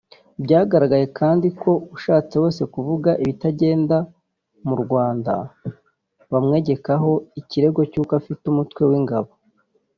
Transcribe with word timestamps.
Byagaragaye 0.43 1.05
kandi 1.19 1.47
ko 1.61 1.71
ushatse 1.95 2.33
wese 2.43 2.63
kuvuga 2.73 3.09
ibitagenda 3.23 3.97
mu 4.67 4.75
Rwanda 4.83 5.33
bamwegekaho 6.31 7.11
ikirego 7.39 7.79
cy’uko 7.91 8.11
afite 8.21 8.43
umutwe 8.47 8.81
w’ingabo 8.91 9.31